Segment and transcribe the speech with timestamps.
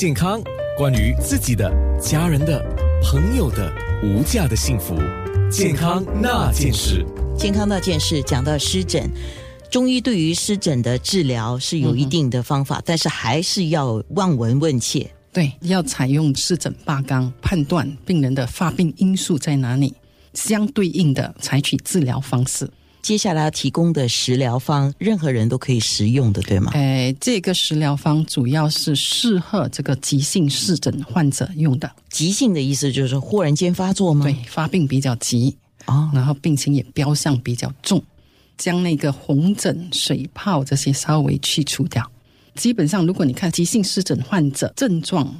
[0.00, 0.42] 健康，
[0.78, 2.58] 关于自己的、家人的、
[3.02, 3.70] 朋友的
[4.02, 4.96] 无价的幸福，
[5.50, 7.04] 健康那件事。
[7.36, 9.10] 健康那件事讲到湿疹，
[9.70, 15.06] 中医对于湿疹的治疗是有一定的方法，但是还是要望闻问切。
[15.34, 19.94] 对，要采用湿疹八纲，判断病人的发病因素在哪里，
[20.32, 22.66] 相对应的采取治疗方式。
[23.02, 26.70] 接下来提供的食疗方，任何人都可以食用的，对吗？
[26.74, 31.90] 哎，这个食疗方主要是适合这个急性湿疹患者用的。
[32.10, 34.24] 急性的意思就是忽然间发作吗？
[34.24, 35.56] 对，发病比较急。
[35.86, 38.00] 哦，然后病情也标象比较重，
[38.58, 42.08] 将那个红疹、水泡这些稍微去除掉。
[42.54, 45.34] 基本上，如果你看急性湿疹患者症状，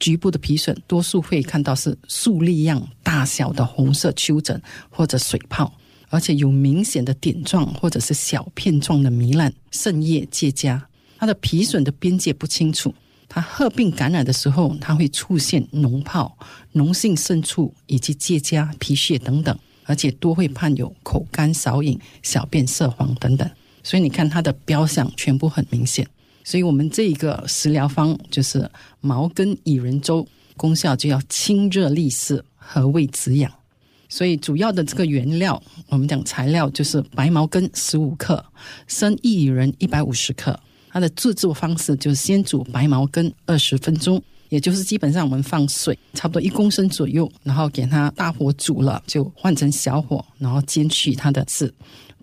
[0.00, 4.60] 局部的皮损多数会看到是粟粒样大小的红色丘疹
[4.90, 5.72] 或者水泡，
[6.14, 10.80] 而且有明显的点状或者是小片状的糜烂，渗液结痂。
[11.18, 12.94] 它的皮损的边界不清楚，
[13.28, 16.38] 它合并感染的时候，它会出现脓泡、
[16.72, 19.58] 脓性渗出以及结痂、皮屑等等。
[19.86, 23.46] 而且多会伴有口干少饮、小便色黄等等，
[23.82, 26.08] 所以你看它的标象全部很明显。
[26.42, 33.52] 所以我们这一个食疗方就是毛根薏仁粥，功效就要清热利湿、和胃止痒。
[34.14, 38.44] 所以主要的这个原料，我们讲材料就是白毛根十五克、
[38.86, 40.56] 生薏仁一百五十克。
[40.88, 44.22] 它的制作方式就是先煮白毛根二十分钟。
[44.50, 51.74] 也就是基本上我们放水差不多一公升左右，然后给它大火煮了，就换成小火，然后煎去它的刺，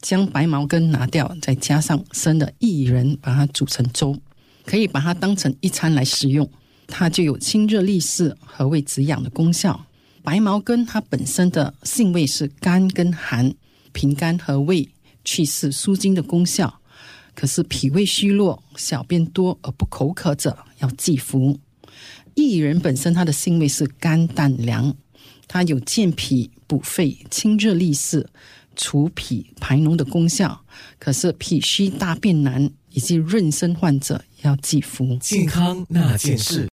[0.02, 4.18] 将白毛根拿掉，再加上生的薏仁，把它煮成粥，
[4.64, 6.50] 可以把它当成一餐来食用。
[6.88, 9.86] 它就有清热利湿、和胃止痒的功效。
[10.24, 13.54] 白茅根它本身的性味是甘跟寒，
[13.92, 14.88] 平肝和胃、
[15.24, 16.80] 祛湿舒筋的功效。
[17.34, 21.58] 可是脾胃虚弱、小便多而不口渴者，要忌服。
[22.36, 24.94] 薏仁本身它的性味是甘淡凉，
[25.48, 28.30] 它有健脾补肺、清热利湿、
[28.76, 30.62] 除脾排脓的功效。
[31.00, 35.18] 可是脾虚大便难以及妊娠患者要忌服。
[35.22, 36.70] 健康那件事。